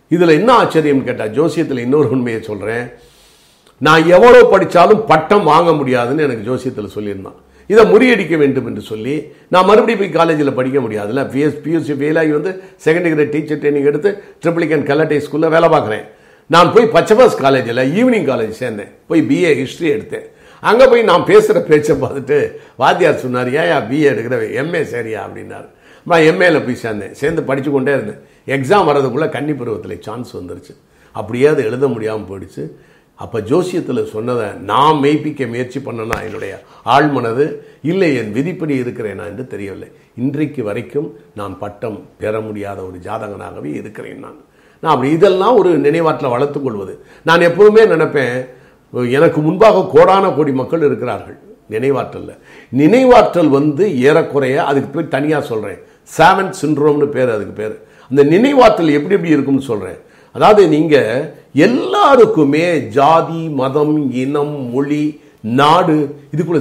இதில் 0.09 0.37
என்ன 0.39 0.51
ஆச்சரியம் 0.63 1.07
கேட்டால் 1.09 1.35
ஜோசியத்தில் 1.39 1.85
இன்னொரு 1.85 2.09
உண்மையை 2.17 2.41
சொல்கிறேன் 2.43 2.85
நான் 3.87 4.09
எவ்வளோ 4.17 4.41
படித்தாலும் 4.53 5.05
பட்டம் 5.11 5.49
வாங்க 5.53 5.71
முடியாதுன்னு 5.73 6.27
எனக்கு 6.27 6.49
ஜோசியத்தில் 6.49 6.95
சொல்லியிருந்தான். 6.97 7.39
இதை 7.73 7.83
முறியடிக்க 7.93 8.35
வேண்டும் 8.43 8.69
என்று 8.71 8.83
சொல்லி 8.91 9.15
நான் 9.55 9.69
மறுபடியும் 9.71 10.01
போய் 10.03 10.17
காலேஜில் 10.19 10.57
படிக்க 10.59 10.79
முடியாதுல்ல. 10.85 11.23
பிஎஸ் 11.33 11.61
பியூசி 11.65 11.95
ஃபெயிலாகி 12.01 12.33
வந்து 12.39 12.53
செகண்ட் 12.85 13.09
கிரேட் 13.13 13.33
டீச்சர் 13.35 13.61
ட்ரைனிங் 13.63 13.89
எடுத்து 13.91 14.11
ட்ரிபிளிகன் 14.43 14.85
கலட்டை 14.91 15.19
ஸ்கூலில் 15.27 15.55
வேலை 15.55 15.69
பார்க்குறேன். 15.75 16.05
நான் 16.55 16.73
போய் 16.75 16.93
பச்சபாஸ் 16.95 17.37
காலேஜில் 17.45 17.83
ஈவினிங் 17.99 18.29
காலேஜ் 18.31 18.61
சேர்ந்தேன். 18.63 18.91
போய் 19.11 19.23
பிஏ 19.31 19.53
ஹிஸ்ட்ரி 19.61 19.89
எடுத்தேன். 19.97 20.27
அங்கே 20.71 20.87
போய் 20.93 21.03
நான் 21.11 21.29
பேசுகிற 21.31 21.61
பேச்சை 21.69 21.95
பார்த்துட்டு 22.01 22.39
வாத்தியார் 22.83 23.23
சொன்னார் 23.25 23.51
ஏன் 23.61 23.87
பிஏ 23.91 24.09
எடுக்கிற 24.13 24.41
எம்ஏ 24.63 24.83
சரியா? 24.95 25.21
அப்படின்னாரு. 25.27 25.69
நான் 26.11 26.27
எம்ஏல 26.31 26.59
போய் 26.67 26.83
சேர்ந்தேன். 26.85 27.15
சேர்ந்து 27.21 27.43
படித்து 27.43 27.71
கொண்டே 27.71 27.93
இருந்தேன். 27.99 28.21
எக்ஸாம் 28.57 28.89
வர்றதுக்குள்ளே 28.89 29.29
கன்னி 29.37 29.53
பருவத்தில் 29.53 30.03
சான்ஸ் 30.07 30.37
வந்துருச்சு. 30.37 30.75
அப்படியே 31.13 31.47
அதை 31.47 31.63
எழுத 31.65 31.89
முடியாமல் 31.89 32.29
போயிடுச்சு. 32.31 32.65
அப்போ 33.23 33.39
ஜோசியத்தில் 33.51 34.11
சொன்னதை 34.13 34.47
நான் 34.71 35.01
மெய்ப்பிக்க 35.03 35.49
முயற்சி 35.49 35.79
பண்ணனா 35.87 36.17
என்னுடைய 36.27 36.53
ஆழ்மனது 36.95 37.45
இல்லை 37.83 38.09
என் 38.21 38.33
விதிப்படி 38.37 38.75
இருக்கிறேனா? 38.83 39.25
என்று 39.31 39.45
தெரியவில்லை. 39.53 39.89
இன்றைக்கு 40.17 40.63
வரைக்கும் 40.69 41.09
நான் 41.35 41.55
பட்டம் 41.59 41.99
பெற 42.23 42.41
முடியாத 42.47 42.79
ஒரு 42.89 42.99
ஜாதகனாகவே 43.07 43.71
இருக்கிறேன் 43.81 44.23
நான். 44.25 44.39
நான் 44.83 44.95
அப்படி 44.95 45.11
இதெல்லாம் 45.13 45.57
ஒரு 45.57 45.71
நினைவாற்றலை 45.87 46.31
வளர்த்துக்கொள்வது 46.37 46.95
நான் 47.29 47.47
எப்போதுமே 47.49 47.85
நினைப்பேன் 47.95 48.35
எனக்கு 49.19 49.41
முன்பாக 49.41 49.87
கோடான 49.95 50.35
கோடி 50.37 50.53
மக்கள் 50.61 50.87
இருக்கிறார்கள். 50.89 51.39
நினைவாற்றலில் 51.75 52.39
நினைவாற்றல் 52.81 53.51
வந்து 53.59 53.85
ஏறக்குறைய 54.09 54.57
அதுக்கு 54.71 54.89
போய் 54.95 55.15
தனியாக 55.17 55.49
சொல்கிறேன் 55.51 55.81
செவன் 56.19 56.53
சிண்ட்ரோம்னு 56.61 57.09
பேர் 57.17 57.35
அதுக்கு 57.37 57.55
பேர். 57.61 57.75
அந்த 58.11 58.23
நினைவாற்றல் 58.35 58.97
எப்படி 58.99 59.17
எப்படி 59.17 59.37
இருக்கும்னு 59.37 59.69
சொல்கிறேன் 59.73 60.01
அதாவது 60.37 60.63
நீங்கள் 60.75 61.27
எல்லாருக்குமே 61.67 62.65
ஜாதி 62.99 63.43
மதம் 63.61 63.97
இனம் 64.23 64.57
மொழி 64.75 65.05
நாடு 65.59 65.97
இதுக்குள்ள 66.35 66.61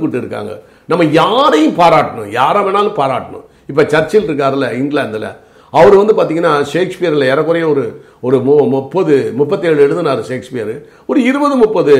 கொண்டு 0.00 0.18
இருக்காங்க. 0.22 0.52
நம்ம 0.90 1.04
யாரையும் 1.20 1.78
பாராட்டணும். 1.80 2.30
யாரை 2.40 2.60
வேணாலும் 2.66 2.98
பாராட்டணும். 3.00 3.46
இப்போ 3.70 3.82
சர்ச்சில் 3.94 4.28
இருக்காருல்ல 4.28 4.68
இங்கிலாந்தில். 4.80 5.30
அவர் 5.72 5.94
வந்து 6.00 6.14
பார்த்தீங்கன்னா 6.18 6.52
ஷேக்ஸ்பியரில் 6.70 7.28
ஏறக்குறைய 7.32 7.66
ஒரு 7.72 7.84
ஒரு 8.26 8.36
மு 8.46 8.54
முப்பது 8.76 9.16
முப்பத்தேழு 9.40 9.84
எழுதினார் 9.84 10.22
ஷேக்ஸ்பியர். 10.30 10.72
ஒரு 11.10 11.18
இருபது 11.30 11.56
முப்பது 11.62 11.94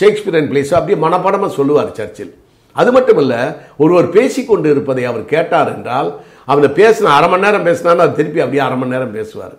ஷேக்ஸ்பியரன் 0.00 0.50
பிளேஸ் 0.50 0.74
அப்படியே 0.78 0.98
மனப்படமாக 1.04 1.50
சொல்லுவார் 1.58 1.96
சர்ச்சில். 2.00 2.32
அது 2.80 2.90
மட்டும் 2.96 3.20
இல்லை 3.22 3.40
ஒருவர் 3.82 4.08
பேசிக்கொண்டு 4.16 4.68
இருப்பதை 4.74 5.04
அவர் 5.10 5.24
கேட்டார் 5.34 5.70
என்றால் 5.76 6.10
அவனை 6.52 6.68
பேசின 6.80 7.12
அரை 7.16 7.28
மணி 7.30 7.46
நேரம் 7.46 7.66
பேசினாலும் 7.68 8.04
அது 8.04 8.18
திருப்பி 8.20 8.42
அப்படியே 8.44 8.62
அரை 8.66 8.76
மணி 8.82 8.94
நேரம் 8.96 9.16
பேசுவார். 9.18 9.56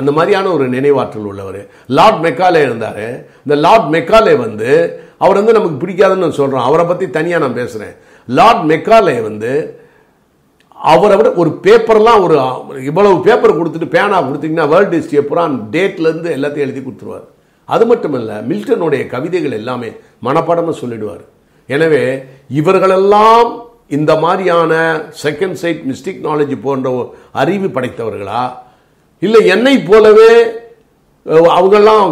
அந்த 0.00 0.10
மாதிரியான 0.16 0.50
ஒரு 0.56 0.64
நினைவாற்றல் 0.76 1.28
உள்ளவர். 1.30 1.60
லார்ட் 1.98 2.20
மெக்காலே 2.26 2.60
இருந்தார். 2.66 3.02
இந்த 3.44 3.56
லார்ட் 3.64 3.88
மெக்காலே 3.96 4.34
வந்து 4.44 4.70
அவர் 5.24 5.38
வந்து 5.40 5.56
நமக்கு 5.58 5.80
பிடிக்காதுன்னு 5.82 6.38
சொல்கிறோம் 6.40 6.66
அவரை 6.68 6.84
பற்றி 6.86 7.06
தனியாக 7.18 7.42
நான் 7.44 7.58
பேசுகிறேன் 7.60 7.94
லார்ட் 8.38 8.64
மெக்காலே 8.70 9.16
வந்து 9.28 9.52
அவரை 10.92 11.14
விட 11.18 11.28
ஒரு 11.42 11.50
பேப்பர்லாம் 11.64 12.22
ஒரு 12.24 12.34
இவ்வளவு 12.88 13.22
பேப்பர் 13.26 13.58
கொடுத்துட்டு 13.58 13.94
பேனா 13.94 14.16
கொடுத்தீங்கன்னா 14.26 14.66
வேர்ல்டு 14.72 14.98
ஹிஸ்ட்ரி 14.98 15.22
பூரா 15.28 15.44
டேட்லேருந்து 15.74 16.30
எல்லாத்தையும் 16.36 16.66
எழுதி 16.66 16.82
கொடுத்துருவார். 16.82 17.24
அது 17.74 17.84
மட்டும் 17.90 18.16
இல்லை 18.18 18.36
மில்டனுடைய 18.50 19.02
கவிதைகள் 19.14 19.58
எல்லாமே 19.60 19.90
மனப்பாடமாக 20.26 20.74
சொல்லிடுவார். 20.82 21.24
எனவே 21.74 22.02
இவர்களெல்லாம் 22.60 23.48
இந்த 23.96 24.12
மாதிரியான 24.24 24.72
செகண்ட் 25.24 25.58
சைட் 25.62 25.82
மிஸ்டிக் 25.90 26.22
நாலேஜ் 26.28 26.54
போன்ற 26.66 26.86
ஒரு 26.98 27.08
அறிவு 27.42 27.68
படைத்தவர்களா? 27.76 28.42
இல்லை 29.24 29.46
என்னை 29.46 29.74
போலவே 29.78 30.30
அவங்கெல்லாம் 31.26 32.02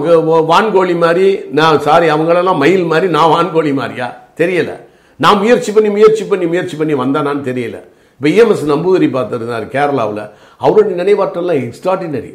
வான்கோழி 0.51 0.97
மாதிரி 1.03 1.27
நான் 1.59 1.81
சாரி 1.81 2.07
அவங்களெல்லாம் 2.11 2.61
மயில் 2.63 2.85
மாதிரி 2.93 3.09
நான் 3.17 3.33
வான்கோழி 3.33 3.73
மாதிரியா? 3.75 4.07
தெரியல. 4.41 4.73
நான் 5.17 5.39
முயற்சி 5.39 5.73
பண்ணி 5.73 5.91
முயற்சி 5.91 6.25
பண்ணி 6.25 6.47
முயற்சி 6.47 6.77
பண்ணி 6.77 6.95
வந்தானான்னு 6.95 7.49
தெரியல. 7.51 7.77
இப்போ 8.17 8.29
இஎம்எஸ் 8.29 8.71
நம்பூதிரி 8.73 9.09
பார்த்துருந்தார் 9.17 9.67
கேரளாவில். 9.75 10.25
அவருடைய 10.59 10.97
நினைவாற்றல்லாம் 11.03 11.61
எக்ஸ்ட்ராடினரி 11.67 12.33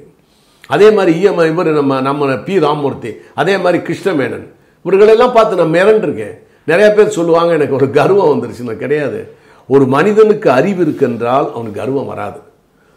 அதே 0.67 0.91
மாதிரி 0.91 1.12
இஎம்ஐ 1.19 1.47
இவர் 1.51 1.69
நம்ம 1.79 2.01
நம்ம 2.08 2.36
பி 2.47 2.60
ராமமூர்த்தி 2.60 3.12
அதே 3.36 3.58
மாதிரி 3.58 3.84
கிருஷ்ணமேனன். 3.84 4.47
இவர்களெல்லாம் 4.84 5.36
பார்த்து 5.38 5.60
நான் 5.62 5.73
மிரண்டிருக்கேன். 5.73 6.36
நிறைய 6.71 6.88
பேர் 6.91 7.15
சொல்லுவாங்க 7.17 7.53
எனக்கு 7.53 7.77
ஒரு 7.79 7.88
கர்வம் 7.91 8.32
வந்துருச்சு 8.32 8.67
நான் 8.67 8.84
கிடையாது. 8.84 9.21
ஒரு 9.67 9.86
மனிதனுக்கு 9.86 10.51
அறிவு 10.51 10.84
இருக்குன்றால் 10.84 11.47
அவனுக்கு 11.55 11.82
கர்வம் 11.82 12.12
வராது. 12.13 12.39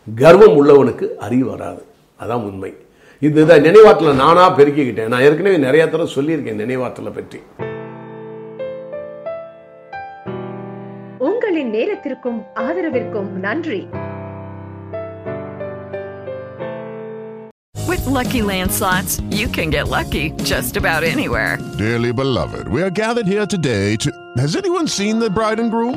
கர்வம் 0.06 0.56
உள்ளவனுக்கு 0.60 1.06
அறிவு 1.26 1.46
வராது 1.50 1.82
அதான் 2.20 2.46
உண்மை 2.48 2.70
இதுதான் 3.22 3.66
நினைவாற்றலை 3.66 4.14
நானா 4.16 4.44
பெருக்கிக்கிட்டேன் 4.58 5.12
நான் 5.12 5.26
ஏற்கனவே 5.28 5.58
நிறைய 5.66 5.82
தடவை 5.86 6.08
சொல்லியிருக்கேன் 6.14 6.62
நினைவாற்றலை 6.62 7.12
பற்றி 7.12 7.40
உங்களின் 11.28 11.70
நேரத்திற்கும் 11.76 12.40
ஆதரவிற்கும் 12.66 13.32
நன்றி 13.46 13.82
With 17.90 18.06
Lucky 18.08 18.40
Land 18.42 18.72
slots, 18.72 19.12
you 19.30 19.46
can 19.48 19.68
get 19.68 19.86
lucky 19.88 20.22
just 20.44 20.76
about 20.76 21.02
anywhere. 21.04 21.52
Dearly 21.76 22.12
beloved, 22.14 22.66
we 22.68 22.80
are 22.82 22.92
gathered 22.92 23.26
here 23.26 23.46
today 23.46 23.96
to. 23.96 24.10
Has 24.36 24.54
anyone 24.56 24.88
seen 24.88 25.18
the 25.18 25.30
bride 25.30 25.60
and 25.60 25.70
groom? 25.70 25.96